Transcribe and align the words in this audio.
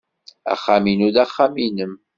Axxam-inu 0.53 1.09
d 1.15 1.17
axxam-nnem. 1.23 1.93